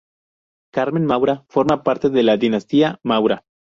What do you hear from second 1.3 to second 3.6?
forma parte de la dinastía Maura.